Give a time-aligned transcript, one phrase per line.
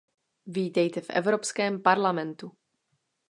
[0.45, 2.51] Vítejte v Evropském parlamentu!